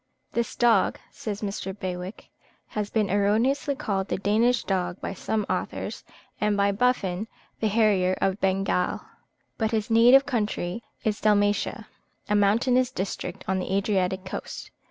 This 0.31 0.55
dog, 0.55 0.97
says 1.11 1.43
Mr. 1.43 1.77
Bewick, 1.79 2.31
has 2.69 2.89
been 2.89 3.11
erroneously 3.11 3.75
called 3.75 4.07
the 4.07 4.17
Danish 4.17 4.63
dog 4.63 4.99
by 4.99 5.13
some 5.13 5.45
authors, 5.47 6.03
and 6.39 6.57
by 6.57 6.71
Buffon 6.71 7.27
the 7.59 7.67
harrier 7.67 8.17
of 8.19 8.41
Bengal; 8.41 9.01
but 9.59 9.69
his 9.69 9.91
native 9.91 10.25
country 10.25 10.81
is 11.03 11.21
Dalmatia, 11.21 11.85
a 12.27 12.33
mountainous 12.35 12.89
district 12.89 13.45
on 13.47 13.59
the 13.59 13.71
Adriatic 13.77 14.25
coast. 14.25 14.71